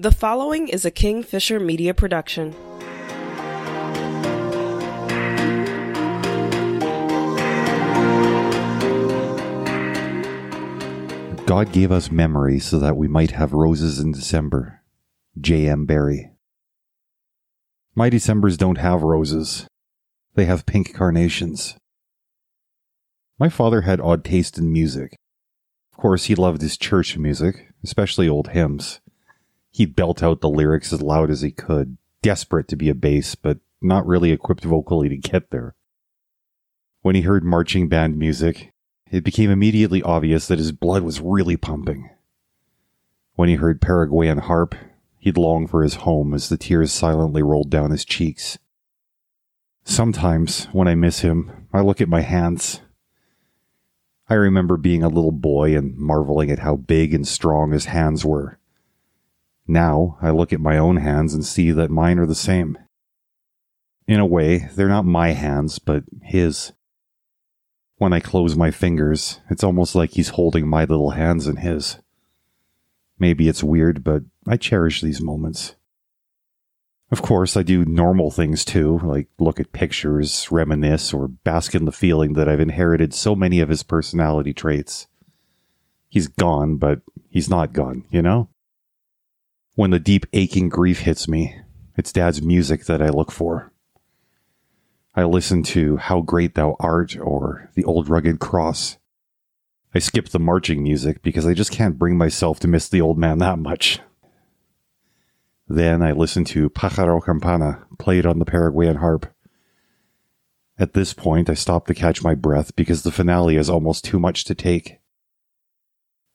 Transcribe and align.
The 0.00 0.10
following 0.10 0.68
is 0.68 0.86
a 0.86 0.90
Kingfisher 0.90 1.60
Media 1.60 1.92
production. 1.92 2.52
God 11.44 11.70
gave 11.70 11.92
us 11.92 12.10
memory 12.10 12.58
so 12.58 12.78
that 12.78 12.96
we 12.96 13.08
might 13.08 13.32
have 13.32 13.52
roses 13.52 13.98
in 14.00 14.12
December. 14.12 14.80
J.M. 15.38 15.84
Barrie. 15.84 16.32
My 17.94 18.08
Decembers 18.08 18.56
don't 18.56 18.78
have 18.78 19.02
roses. 19.02 19.66
They 20.34 20.46
have 20.46 20.64
pink 20.64 20.94
carnations. 20.94 21.76
My 23.38 23.50
father 23.50 23.82
had 23.82 24.00
odd 24.00 24.24
taste 24.24 24.56
in 24.56 24.72
music. 24.72 25.18
Of 25.92 25.98
course, 25.98 26.24
he 26.24 26.34
loved 26.34 26.62
his 26.62 26.78
church 26.78 27.18
music, 27.18 27.68
especially 27.84 28.30
old 28.30 28.48
hymns. 28.48 29.02
He'd 29.80 29.96
belt 29.96 30.22
out 30.22 30.42
the 30.42 30.50
lyrics 30.50 30.92
as 30.92 31.00
loud 31.00 31.30
as 31.30 31.40
he 31.40 31.50
could, 31.50 31.96
desperate 32.20 32.68
to 32.68 32.76
be 32.76 32.90
a 32.90 32.94
bass, 32.94 33.34
but 33.34 33.60
not 33.80 34.06
really 34.06 34.30
equipped 34.30 34.62
vocally 34.62 35.08
to 35.08 35.16
get 35.16 35.50
there. 35.50 35.74
When 37.00 37.14
he 37.14 37.22
heard 37.22 37.44
marching 37.44 37.88
band 37.88 38.18
music, 38.18 38.74
it 39.10 39.24
became 39.24 39.48
immediately 39.50 40.02
obvious 40.02 40.48
that 40.48 40.58
his 40.58 40.72
blood 40.72 41.02
was 41.02 41.22
really 41.22 41.56
pumping. 41.56 42.10
When 43.36 43.48
he 43.48 43.54
heard 43.54 43.80
Paraguayan 43.80 44.36
harp, 44.36 44.74
he'd 45.16 45.38
long 45.38 45.66
for 45.66 45.82
his 45.82 45.94
home 45.94 46.34
as 46.34 46.50
the 46.50 46.58
tears 46.58 46.92
silently 46.92 47.42
rolled 47.42 47.70
down 47.70 47.90
his 47.90 48.04
cheeks. 48.04 48.58
Sometimes, 49.84 50.66
when 50.72 50.88
I 50.88 50.94
miss 50.94 51.20
him, 51.20 51.68
I 51.72 51.80
look 51.80 52.02
at 52.02 52.08
my 52.10 52.20
hands. 52.20 52.82
I 54.28 54.34
remember 54.34 54.76
being 54.76 55.02
a 55.02 55.08
little 55.08 55.32
boy 55.32 55.74
and 55.74 55.96
marveling 55.96 56.50
at 56.50 56.58
how 56.58 56.76
big 56.76 57.14
and 57.14 57.26
strong 57.26 57.72
his 57.72 57.86
hands 57.86 58.26
were. 58.26 58.59
Now, 59.70 60.18
I 60.20 60.30
look 60.30 60.52
at 60.52 60.58
my 60.58 60.78
own 60.78 60.96
hands 60.96 61.32
and 61.32 61.46
see 61.46 61.70
that 61.70 61.92
mine 61.92 62.18
are 62.18 62.26
the 62.26 62.34
same. 62.34 62.76
In 64.08 64.18
a 64.18 64.26
way, 64.26 64.68
they're 64.74 64.88
not 64.88 65.04
my 65.04 65.30
hands, 65.30 65.78
but 65.78 66.02
his. 66.24 66.72
When 67.96 68.12
I 68.12 68.18
close 68.18 68.56
my 68.56 68.72
fingers, 68.72 69.38
it's 69.48 69.62
almost 69.62 69.94
like 69.94 70.10
he's 70.10 70.30
holding 70.30 70.66
my 70.66 70.80
little 70.80 71.10
hands 71.10 71.46
in 71.46 71.58
his. 71.58 71.98
Maybe 73.16 73.48
it's 73.48 73.62
weird, 73.62 74.02
but 74.02 74.24
I 74.44 74.56
cherish 74.56 75.02
these 75.02 75.22
moments. 75.22 75.76
Of 77.12 77.22
course, 77.22 77.56
I 77.56 77.62
do 77.62 77.84
normal 77.84 78.32
things 78.32 78.64
too, 78.64 78.98
like 79.04 79.28
look 79.38 79.60
at 79.60 79.70
pictures, 79.70 80.50
reminisce, 80.50 81.14
or 81.14 81.28
bask 81.28 81.76
in 81.76 81.84
the 81.84 81.92
feeling 81.92 82.32
that 82.32 82.48
I've 82.48 82.58
inherited 82.58 83.14
so 83.14 83.36
many 83.36 83.60
of 83.60 83.68
his 83.68 83.84
personality 83.84 84.52
traits. 84.52 85.06
He's 86.08 86.26
gone, 86.26 86.76
but 86.76 87.02
he's 87.28 87.48
not 87.48 87.72
gone, 87.72 88.04
you 88.10 88.20
know? 88.20 88.48
When 89.80 89.92
the 89.92 89.98
deep 89.98 90.26
aching 90.34 90.68
grief 90.68 91.00
hits 91.00 91.26
me, 91.26 91.58
it's 91.96 92.12
Dad's 92.12 92.42
music 92.42 92.84
that 92.84 93.00
I 93.00 93.08
look 93.08 93.32
for. 93.32 93.72
I 95.14 95.24
listen 95.24 95.62
to 95.62 95.96
How 95.96 96.20
Great 96.20 96.54
Thou 96.54 96.76
Art 96.78 97.16
or 97.18 97.70
The 97.74 97.84
Old 97.84 98.10
Rugged 98.10 98.40
Cross. 98.40 98.98
I 99.94 99.98
skip 99.98 100.28
the 100.28 100.38
marching 100.38 100.82
music 100.82 101.22
because 101.22 101.46
I 101.46 101.54
just 101.54 101.72
can't 101.72 101.98
bring 101.98 102.18
myself 102.18 102.60
to 102.60 102.68
miss 102.68 102.90
the 102.90 103.00
old 103.00 103.16
man 103.16 103.38
that 103.38 103.58
much. 103.58 104.00
Then 105.66 106.02
I 106.02 106.12
listen 106.12 106.44
to 106.44 106.68
Pájaro 106.68 107.24
Campana, 107.24 107.86
played 107.98 108.26
on 108.26 108.38
the 108.38 108.44
Paraguayan 108.44 108.96
harp. 108.96 109.32
At 110.78 110.92
this 110.92 111.14
point, 111.14 111.48
I 111.48 111.54
stop 111.54 111.86
to 111.86 111.94
catch 111.94 112.22
my 112.22 112.34
breath 112.34 112.76
because 112.76 113.02
the 113.02 113.10
finale 113.10 113.56
is 113.56 113.70
almost 113.70 114.04
too 114.04 114.18
much 114.18 114.44
to 114.44 114.54
take. 114.54 114.98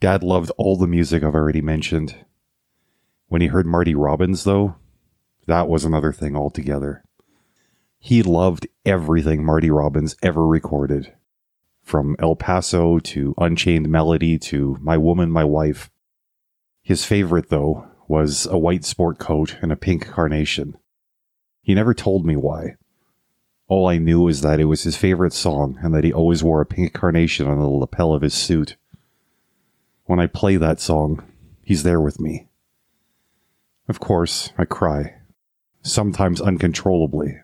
Dad 0.00 0.22
loved 0.22 0.50
all 0.56 0.78
the 0.78 0.86
music 0.86 1.22
I've 1.22 1.34
already 1.34 1.60
mentioned. 1.60 2.24
When 3.28 3.40
he 3.40 3.48
heard 3.48 3.66
Marty 3.66 3.94
Robbins, 3.94 4.44
though, 4.44 4.76
that 5.46 5.68
was 5.68 5.84
another 5.84 6.12
thing 6.12 6.36
altogether. 6.36 7.04
He 7.98 8.22
loved 8.22 8.66
everything 8.84 9.44
Marty 9.44 9.70
Robbins 9.70 10.16
ever 10.22 10.46
recorded. 10.46 11.12
From 11.82 12.16
El 12.18 12.36
Paso 12.36 12.98
to 12.98 13.34
Unchained 13.38 13.88
Melody 13.88 14.38
to 14.38 14.78
My 14.80 14.96
Woman, 14.96 15.30
My 15.30 15.44
Wife. 15.44 15.90
His 16.82 17.04
favorite, 17.04 17.48
though, 17.48 17.86
was 18.08 18.46
a 18.46 18.58
white 18.58 18.84
sport 18.84 19.18
coat 19.18 19.56
and 19.62 19.72
a 19.72 19.76
pink 19.76 20.06
carnation. 20.06 20.76
He 21.62 21.74
never 21.74 21.94
told 21.94 22.26
me 22.26 22.36
why. 22.36 22.76
All 23.66 23.88
I 23.88 23.96
knew 23.96 24.20
was 24.20 24.42
that 24.42 24.60
it 24.60 24.66
was 24.66 24.82
his 24.82 24.96
favorite 24.96 25.32
song 25.32 25.78
and 25.82 25.94
that 25.94 26.04
he 26.04 26.12
always 26.12 26.44
wore 26.44 26.60
a 26.60 26.66
pink 26.66 26.92
carnation 26.92 27.46
on 27.46 27.58
the 27.58 27.66
lapel 27.66 28.12
of 28.12 28.22
his 28.22 28.34
suit. 28.34 28.76
When 30.04 30.20
I 30.20 30.26
play 30.26 30.56
that 30.56 30.80
song, 30.80 31.24
he's 31.62 31.82
there 31.82 32.00
with 32.00 32.20
me. 32.20 32.48
Of 33.88 34.00
course, 34.00 34.50
I 34.56 34.64
cry, 34.64 35.16
sometimes 35.82 36.40
uncontrollably, 36.40 37.36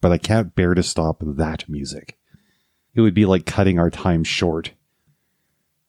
but 0.00 0.12
I 0.12 0.18
can't 0.18 0.54
bear 0.54 0.74
to 0.74 0.82
stop 0.82 1.18
that 1.20 1.68
music. 1.68 2.18
It 2.94 3.02
would 3.02 3.14
be 3.14 3.26
like 3.26 3.44
cutting 3.44 3.78
our 3.78 3.90
time 3.90 4.24
short. 4.24 4.72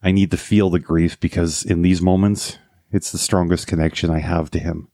I 0.02 0.12
need 0.12 0.32
to 0.32 0.38
feel 0.38 0.70
the 0.70 0.80
grief 0.80 1.20
because 1.20 1.64
in 1.64 1.82
these 1.82 2.02
moments, 2.02 2.58
it's 2.92 3.12
the 3.12 3.18
strongest 3.18 3.68
connection 3.68 4.10
I 4.10 4.20
have 4.20 4.52
to 4.52 4.60
him. 4.60 4.90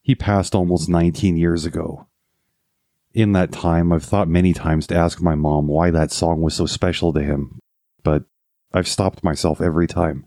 He 0.00 0.14
passed 0.14 0.54
almost 0.54 0.88
19 0.88 1.36
years 1.36 1.64
ago. 1.64 2.06
In 3.12 3.32
that 3.32 3.52
time, 3.52 3.92
I've 3.92 4.04
thought 4.04 4.28
many 4.28 4.52
times 4.52 4.86
to 4.86 4.94
ask 4.96 5.20
my 5.20 5.34
mom 5.34 5.66
why 5.66 5.90
that 5.90 6.12
song 6.12 6.42
was 6.42 6.54
so 6.54 6.66
special 6.66 7.12
to 7.12 7.22
him, 7.22 7.58
but 8.02 8.24
I've 8.72 8.88
stopped 8.88 9.24
myself 9.24 9.60
every 9.60 9.86
time. 9.86 10.25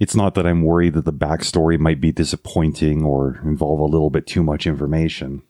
It's 0.00 0.16
not 0.16 0.34
that 0.34 0.46
I'm 0.46 0.62
worried 0.62 0.94
that 0.94 1.04
the 1.04 1.12
backstory 1.12 1.78
might 1.78 2.00
be 2.00 2.10
disappointing 2.10 3.04
or 3.04 3.38
involve 3.44 3.80
a 3.80 3.84
little 3.84 4.08
bit 4.08 4.26
too 4.26 4.42
much 4.42 4.66
information. 4.66 5.42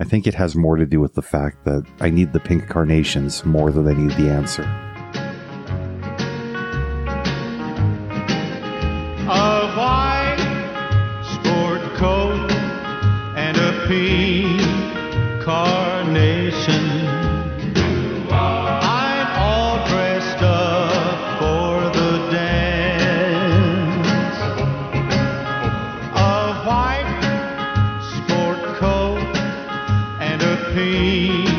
I 0.00 0.02
think 0.02 0.26
it 0.26 0.34
has 0.34 0.56
more 0.56 0.74
to 0.74 0.84
do 0.84 0.98
with 0.98 1.14
the 1.14 1.22
fact 1.22 1.64
that 1.66 1.86
I 2.00 2.10
need 2.10 2.32
the 2.32 2.40
pink 2.40 2.66
carnations 2.68 3.44
more 3.44 3.70
than 3.70 3.86
I 3.86 3.92
need 3.92 4.10
the 4.16 4.28
answer. 4.28 4.64
A 9.28 9.60
A 30.80 31.49